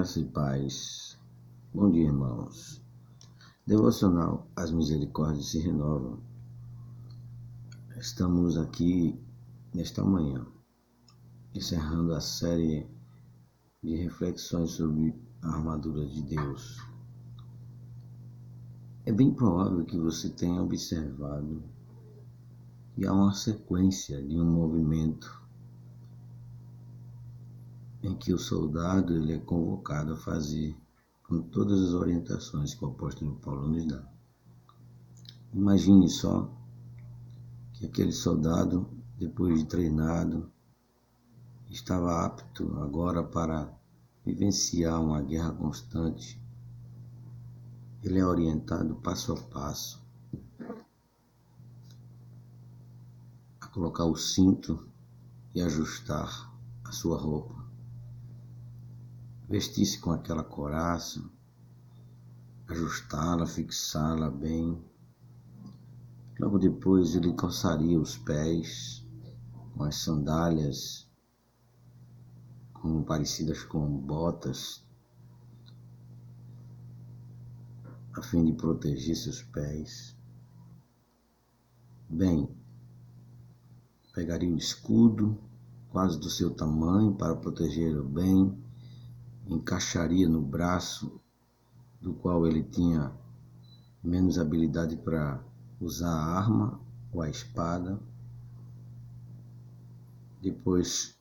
[0.00, 1.18] Graça e paz.
[1.74, 2.82] Bom dia, irmãos.
[3.66, 6.18] Devocional As Misericórdias se renovam.
[7.98, 9.20] Estamos aqui
[9.74, 10.46] nesta manhã,
[11.54, 12.88] encerrando a série
[13.82, 16.78] de reflexões sobre a armadura de Deus.
[19.04, 21.62] É bem provável que você tenha observado
[22.94, 25.42] que há uma sequência de um movimento
[28.02, 30.76] em que o soldado ele é convocado a fazer
[31.22, 34.02] com todas as orientações que o apóstolo Paulo nos dá.
[35.52, 36.50] Imagine só
[37.72, 40.50] que aquele soldado, depois de treinado,
[41.68, 43.72] estava apto agora para
[44.24, 46.40] vivenciar uma guerra constante.
[48.02, 50.00] Ele é orientado passo a passo
[53.60, 54.88] a colocar o cinto
[55.54, 56.50] e ajustar
[56.84, 57.59] a sua roupa
[59.50, 61.20] vestir-se com aquela coraça,
[62.68, 64.80] ajustá-la, fixá-la bem.
[66.38, 69.04] Logo depois ele calçaria os pés
[69.74, 71.10] com as sandálias
[72.74, 74.86] como parecidas com botas,
[78.14, 80.16] a fim de proteger seus pés.
[82.08, 82.48] Bem,
[84.14, 85.36] pegaria o escudo,
[85.90, 88.69] quase do seu tamanho, para protegê-lo bem
[89.50, 91.20] encaixaria no braço
[92.00, 93.12] do qual ele tinha
[94.02, 95.42] menos habilidade para
[95.80, 96.80] usar a arma
[97.12, 98.00] ou a espada.
[100.40, 101.18] Depois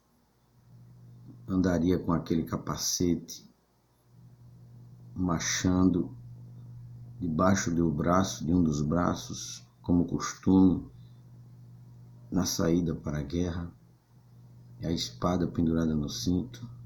[1.47, 3.49] andaria com aquele capacete
[5.15, 6.15] machando
[7.19, 10.87] debaixo do braço, de um dos braços, como costume,
[12.31, 13.69] na saída para a guerra,
[14.81, 16.78] a espada pendurada no cinto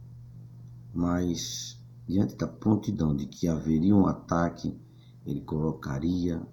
[0.94, 4.78] mas diante da prontidão de que haveria um ataque,
[5.26, 6.46] ele colocaria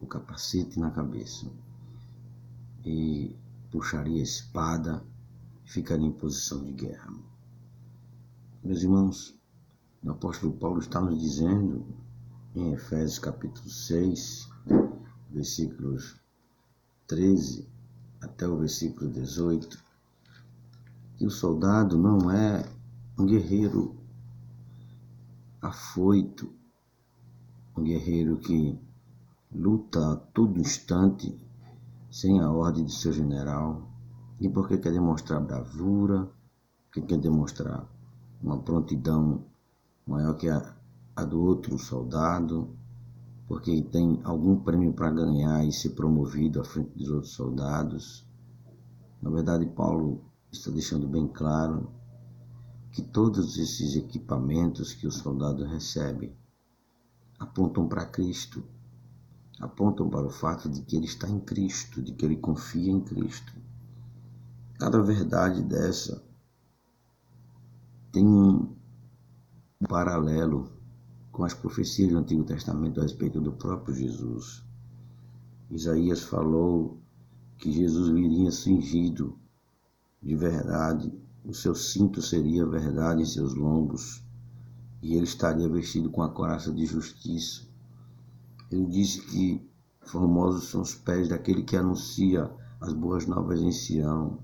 [0.00, 1.46] o capacete na cabeça
[2.84, 3.36] e
[3.70, 5.04] puxaria a espada
[5.64, 7.12] e ficaria em posição de guerra.
[8.64, 9.38] Meus irmãos,
[10.02, 11.86] o apóstolo Paulo está nos dizendo
[12.54, 14.48] em Efésios capítulo 6,
[15.30, 16.16] versículos
[17.06, 17.68] 13
[18.20, 19.78] até o versículo 18,
[21.16, 22.64] que o soldado não é
[23.18, 23.96] um guerreiro
[25.60, 26.52] afoito,
[27.76, 28.78] um guerreiro que
[29.52, 31.36] luta a todo instante
[32.08, 33.90] sem a ordem de seu general,
[34.40, 36.30] e porque quer demonstrar bravura,
[36.84, 37.88] porque quer demonstrar
[38.40, 39.44] uma prontidão
[40.06, 40.76] maior que a,
[41.16, 42.70] a do outro soldado,
[43.48, 48.24] porque tem algum prêmio para ganhar e ser promovido à frente dos outros soldados.
[49.20, 50.20] Na verdade, Paulo
[50.52, 51.97] está deixando bem claro
[52.92, 56.34] que todos esses equipamentos que o soldado recebe
[57.38, 58.64] apontam para Cristo,
[59.60, 63.00] apontam para o fato de que ele está em Cristo, de que ele confia em
[63.00, 63.52] Cristo.
[64.78, 66.22] Cada verdade dessa
[68.12, 68.74] tem um
[69.88, 70.72] paralelo
[71.30, 74.64] com as profecias do Antigo Testamento a respeito do próprio Jesus.
[75.70, 76.98] Isaías falou
[77.58, 79.38] que Jesus viria cingido
[80.22, 81.12] de verdade
[81.44, 84.22] o seu cinto seria verdade em seus lombos,
[85.00, 87.66] e ele estaria vestido com a coraça de justiça.
[88.70, 89.66] Ele disse que
[90.02, 92.50] formosos são os pés daquele que anuncia
[92.80, 94.40] as boas novas em Sião.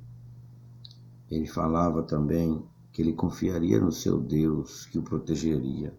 [1.31, 5.99] Ele falava também que ele confiaria no seu Deus, que o protegeria.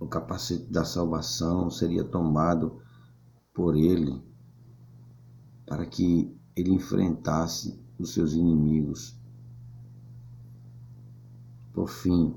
[0.00, 2.82] O capacete da salvação seria tomado
[3.54, 4.20] por ele
[5.64, 9.16] para que ele enfrentasse dos seus inimigos.
[11.72, 12.34] Por fim,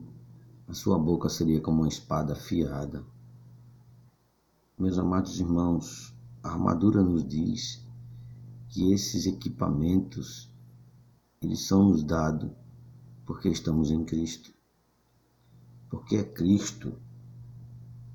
[0.68, 3.06] a sua boca seria como uma espada afiada.
[4.78, 7.85] Meus amados irmãos, a armadura nos diz
[8.69, 10.51] que esses equipamentos
[11.41, 12.51] eles são nos dados
[13.25, 14.53] porque estamos em Cristo.
[15.90, 16.93] Porque é Cristo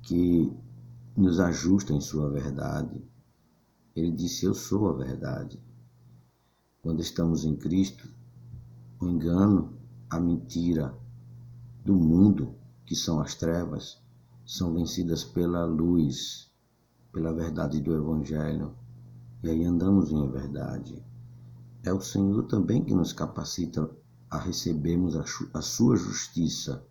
[0.01, 0.51] que
[1.15, 3.01] nos ajusta em sua verdade.
[3.95, 5.59] Ele disse: Eu sou a verdade.
[6.83, 8.09] Quando estamos em Cristo,
[8.99, 9.73] o engano,
[10.09, 10.93] a mentira
[11.81, 14.03] do mundo, que são as trevas,
[14.45, 16.51] são vencidas pela luz,
[17.13, 18.75] pela verdade do Evangelho.
[19.41, 21.01] E aí andamos em verdade.
[21.83, 23.89] É o Senhor também que nos capacita
[24.29, 26.85] a recebermos a, sua justiça,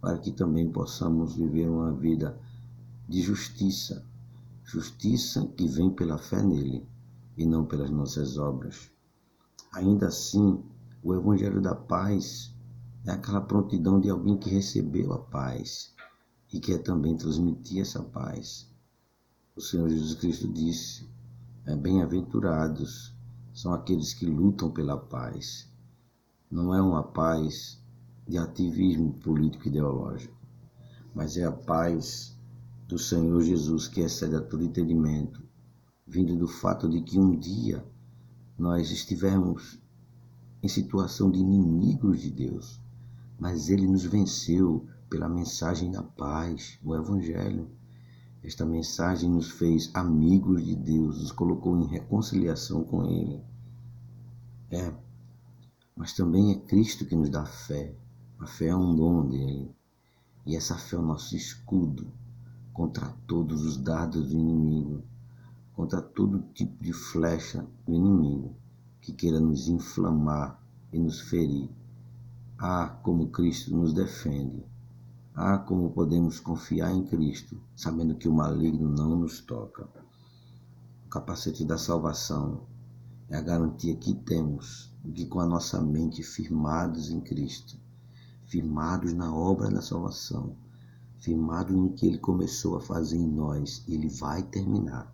[0.00, 2.40] para que também possamos viver uma vida
[3.08, 4.06] de justiça,
[4.62, 6.86] justiça que vem pela fé nele
[7.36, 8.93] e não pelas nossas obras.
[9.74, 10.62] Ainda assim,
[11.02, 12.54] o Evangelho da Paz
[13.04, 15.92] É aquela prontidão de alguém que recebeu a paz
[16.52, 18.70] e quer também transmitir essa paz.
[19.56, 21.10] O Senhor Jesus Cristo disse:
[21.66, 23.14] é, Bem-aventurados
[23.52, 25.68] são aqueles que lutam pela paz.
[26.48, 27.82] Não é uma paz
[28.28, 30.38] de ativismo político ideológico,
[31.12, 32.38] mas é a paz
[32.86, 35.42] do Senhor Jesus que excede a todo entendimento,
[36.06, 37.84] vindo do fato de que um dia
[38.58, 39.80] nós estivemos
[40.62, 42.80] em situação de inimigos de Deus,
[43.38, 47.68] mas Ele nos venceu pela mensagem da paz, o Evangelho.
[48.42, 53.42] Esta mensagem nos fez amigos de Deus, nos colocou em reconciliação com Ele.
[54.70, 54.92] É,
[55.96, 57.94] mas também é Cristo que nos dá fé.
[58.38, 59.74] A fé é um dom dele.
[60.46, 62.12] E essa fé é o nosso escudo
[62.72, 65.02] contra todos os dardos do inimigo,
[65.74, 68.54] contra todo tipo de flecha do inimigo
[69.00, 70.62] que queira nos inflamar
[70.92, 71.68] e nos ferir.
[72.58, 74.64] Ah, como Cristo nos defende.
[75.34, 79.88] Ah, como podemos confiar em Cristo, sabendo que o maligno não nos toca.
[81.06, 82.62] O capacete da salvação
[83.28, 87.76] é a garantia que temos de que com a nossa mente firmados em Cristo,
[88.46, 90.56] firmados na obra da salvação,
[91.18, 95.13] firmados no que Ele começou a fazer em nós, Ele vai terminar.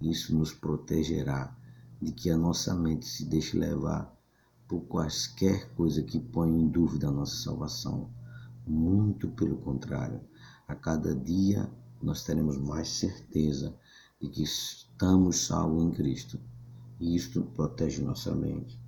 [0.00, 1.56] Isso nos protegerá
[2.00, 4.16] de que a nossa mente se deixe levar
[4.68, 8.08] por quaisquer coisa que ponham em dúvida a nossa salvação.
[8.66, 10.20] Muito pelo contrário,
[10.68, 11.68] a cada dia
[12.00, 13.74] nós teremos mais certeza
[14.20, 16.38] de que estamos salvos em Cristo.
[17.00, 18.78] E isto protege nossa mente.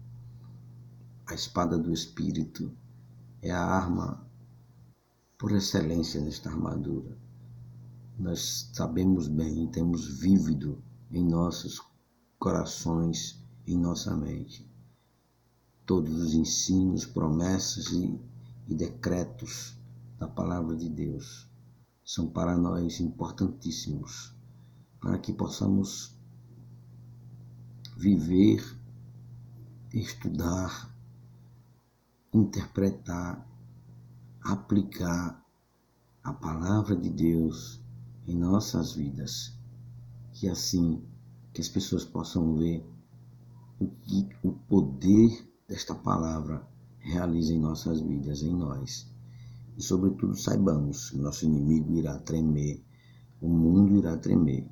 [1.27, 2.73] A espada do Espírito
[3.41, 4.25] é a arma
[5.39, 7.17] por excelência desta armadura.
[8.19, 11.81] Nós sabemos bem, temos vívido em nossos
[12.39, 14.71] corações, em nossa mente.
[15.85, 18.21] Todos os ensinos, promessas e,
[18.69, 19.77] e decretos
[20.19, 21.51] da palavra de Deus
[22.05, 24.35] são para nós importantíssimos,
[25.01, 26.17] para que possamos
[27.97, 28.65] viver,
[29.93, 30.95] estudar,
[32.33, 33.47] interpretar,
[34.41, 35.45] aplicar
[36.23, 37.81] a palavra de Deus
[38.27, 39.60] em nossas vidas,
[40.41, 41.03] que assim
[41.53, 42.83] que as pessoas possam ver
[43.79, 46.67] o que o poder desta palavra
[46.99, 49.07] realiza em nossas vidas, em nós.
[49.77, 52.83] E, sobretudo, saibamos que nosso inimigo irá tremer,
[53.39, 54.67] o mundo irá tremer,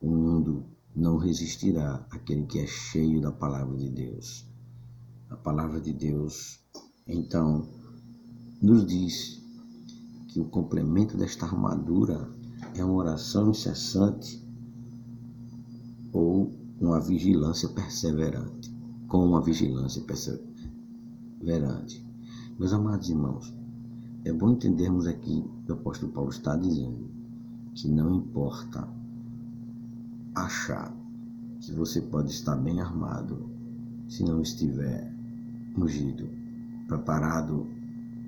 [0.00, 0.64] o mundo
[0.96, 4.46] não resistirá àquele que é cheio da palavra de Deus.
[5.28, 6.60] A palavra de Deus,
[7.06, 7.68] então,
[8.62, 9.42] nos diz
[10.28, 12.26] que o complemento desta armadura
[12.74, 14.47] é uma oração incessante
[16.12, 18.72] ou uma vigilância perseverante,
[19.08, 22.06] com uma vigilância perseverante.
[22.58, 23.54] Meus amados irmãos,
[24.24, 27.08] é bom entendermos aqui que o apóstolo Paulo está dizendo
[27.74, 28.88] que não importa
[30.34, 30.94] achar
[31.60, 33.48] que você pode estar bem armado
[34.08, 35.12] se não estiver
[35.76, 36.28] ungido,
[36.86, 37.66] preparado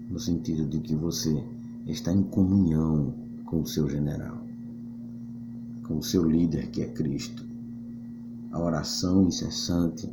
[0.08, 1.44] no sentido de que você
[1.86, 4.38] está em comunhão com o seu general,
[5.86, 7.49] com o seu líder que é Cristo.
[8.52, 10.10] A oração incessante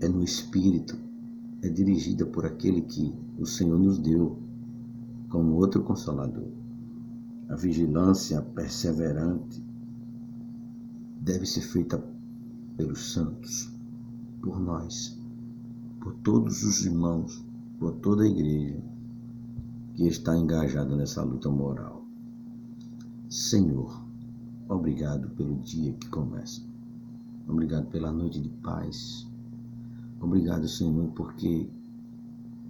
[0.00, 0.96] é no Espírito,
[1.60, 4.38] é dirigida por aquele que o Senhor nos deu
[5.28, 6.48] como outro consolador.
[7.50, 9.62] A vigilância perseverante
[11.20, 12.02] deve ser feita
[12.78, 13.70] pelos santos,
[14.40, 15.18] por nós,
[16.00, 17.44] por todos os irmãos,
[17.78, 18.82] por toda a igreja
[19.94, 22.06] que está engajada nessa luta moral.
[23.28, 24.02] Senhor,
[24.66, 26.69] obrigado pelo dia que começa.
[27.46, 29.26] Obrigado pela noite de paz.
[30.20, 31.68] Obrigado, Senhor, porque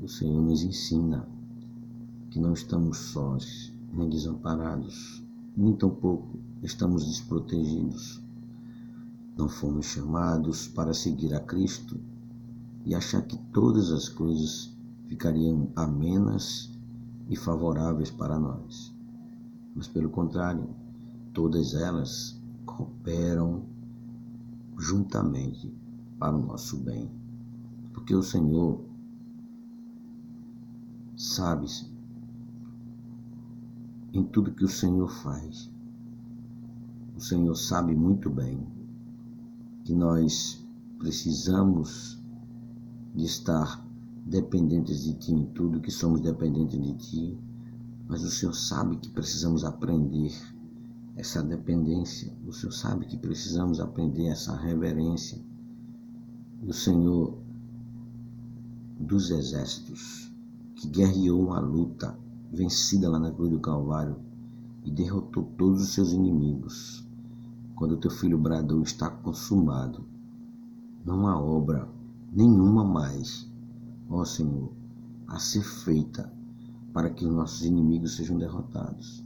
[0.01, 1.29] o Senhor nos ensina
[2.31, 5.23] que não estamos sós, nem desamparados,
[5.57, 8.23] nem tampouco estamos desprotegidos.
[9.37, 11.99] Não fomos chamados para seguir a Cristo
[12.85, 14.75] e achar que todas as coisas
[15.07, 16.71] ficariam amenas
[17.29, 18.95] e favoráveis para nós.
[19.75, 20.69] Mas, pelo contrário,
[21.33, 23.63] todas elas cooperam
[24.81, 25.73] juntamente
[26.19, 27.11] para o nosso bem.
[27.93, 28.81] Porque o Senhor
[31.17, 31.67] sabe
[34.13, 35.71] em tudo que o Senhor faz.
[37.15, 38.67] O Senhor sabe muito bem
[39.85, 40.67] que nós
[40.99, 42.19] precisamos
[43.15, 43.87] de estar
[44.25, 47.39] dependentes de Ti em tudo, que somos dependentes de Ti,
[48.09, 50.33] mas o Senhor sabe que precisamos aprender
[51.21, 52.33] essa dependência.
[52.47, 55.39] O Senhor sabe que precisamos aprender essa reverência.
[56.63, 57.39] E o Senhor
[58.99, 60.33] dos exércitos,
[60.75, 62.19] que guerreou uma luta
[62.51, 64.17] vencida lá na cruz do Calvário
[64.83, 67.07] e derrotou todos os seus inimigos.
[67.77, 70.07] Quando teu filho bradou está consumado,
[71.05, 71.87] não há obra
[72.33, 73.47] nenhuma mais,
[74.09, 74.73] ó Senhor,
[75.29, 76.33] a ser feita
[76.95, 79.25] para que os nossos inimigos sejam derrotados,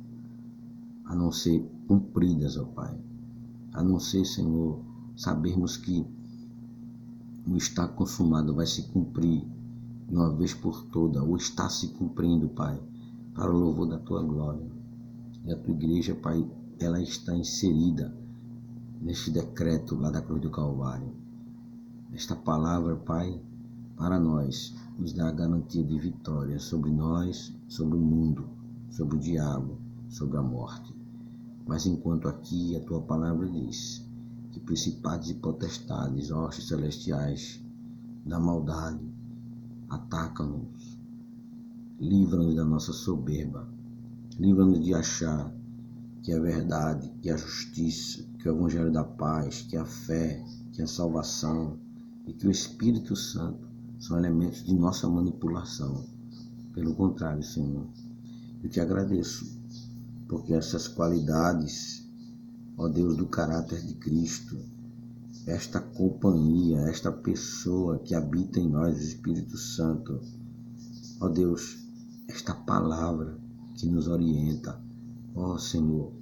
[1.15, 2.99] a não ser cumpridas, ó Pai,
[3.73, 4.81] a não ser, Senhor,
[5.17, 6.05] sabermos que
[7.47, 9.47] o está consumado vai se cumprir
[10.09, 12.83] de uma vez por toda, ou está se cumprindo, Pai,
[13.33, 14.67] para o louvor da tua glória.
[15.45, 16.45] E a tua igreja, Pai,
[16.81, 18.13] ela está inserida
[19.01, 21.15] neste decreto lá da cruz do Calvário.
[22.13, 23.41] Esta palavra, Pai,
[23.97, 28.49] para nós, nos dá a garantia de vitória sobre nós, sobre o mundo,
[28.91, 29.79] sobre o diabo,
[30.09, 31.04] sobre a morte.
[31.67, 34.07] Mas enquanto aqui a tua palavra diz
[34.53, 37.63] que principados e potestades, hostes celestiais
[38.25, 39.05] da maldade,
[39.89, 40.99] atacam-nos,
[41.99, 43.69] livra-nos da nossa soberba,
[44.39, 45.53] livra-nos de achar
[46.23, 50.43] que a verdade, que a justiça, que o evangelho da paz, que a fé,
[50.73, 51.79] que a salvação
[52.27, 53.69] e que o Espírito Santo
[53.99, 56.05] são elementos de nossa manipulação.
[56.73, 57.87] Pelo contrário, Senhor,
[58.63, 59.63] eu te agradeço,
[60.29, 62.05] porque essas qualidades
[62.77, 64.59] ó Deus do caráter de Cristo,
[65.47, 70.21] esta companhia, esta pessoa que habita em nós, o Espírito Santo,
[71.21, 71.79] ó Deus,
[72.29, 73.39] esta palavra
[73.75, 74.81] que nos orienta,
[75.35, 76.13] ó Senhor,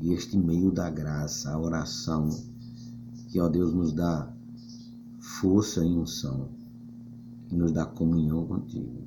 [0.00, 2.28] e este meio da graça, a oração,
[3.28, 4.32] que, ó Deus, nos dá
[5.20, 6.48] força e unção,
[7.48, 9.04] que nos dá comunhão contigo.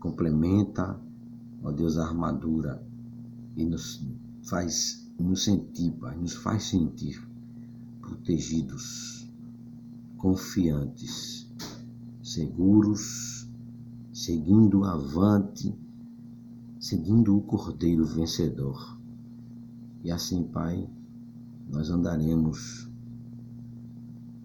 [0.00, 1.00] Complementa,
[1.62, 2.84] ó Deus, a armadura
[3.56, 4.04] e nos
[4.42, 7.22] faz nos sentir, Pai, nos faz sentir
[8.00, 9.28] protegidos,
[10.16, 11.48] confiantes,
[12.22, 13.48] seguros,
[14.12, 15.74] seguindo avante,
[16.80, 18.98] seguindo o Cordeiro vencedor.
[20.02, 20.88] E assim, Pai,
[21.70, 22.88] nós andaremos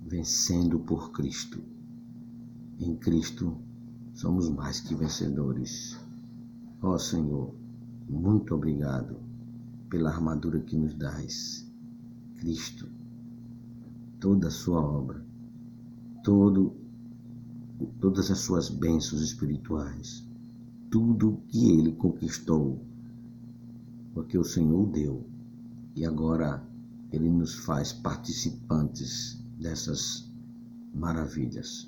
[0.05, 1.61] vencendo por Cristo.
[2.79, 3.57] Em Cristo
[4.13, 5.97] somos mais que vencedores.
[6.81, 7.53] Ó Senhor,
[8.09, 9.17] muito obrigado
[9.87, 11.69] pela armadura que nos dás.
[12.37, 12.89] Cristo,
[14.19, 15.23] toda a sua obra,
[16.23, 16.73] todo,
[17.99, 20.27] todas as suas bênçãos espirituais,
[20.89, 22.81] tudo que ele conquistou,
[24.13, 25.23] porque o Senhor deu,
[25.95, 26.63] e agora
[27.11, 30.31] ele nos faz participantes dessas
[30.95, 31.87] maravilhas.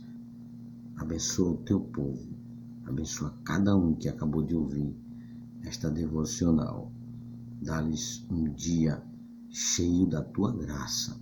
[0.98, 2.30] Abençoa o teu povo,
[2.86, 4.96] abençoa cada um que acabou de ouvir
[5.64, 6.92] esta devocional
[7.62, 9.04] dá-lhes um dia
[9.50, 11.20] cheio da tua graça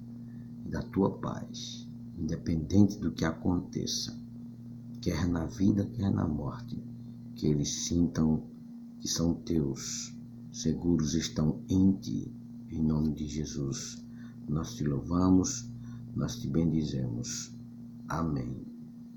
[0.66, 4.18] e da tua paz, independente do que aconteça,
[5.02, 6.82] quer na vida, quer na morte,
[7.36, 8.44] que eles sintam
[9.00, 10.14] que são teus,
[10.52, 12.32] seguros estão em ti.
[12.70, 14.06] Em nome de Jesus,
[14.48, 15.68] nós te louvamos,
[16.16, 17.52] nós te bendizemos.
[18.08, 18.69] Amém.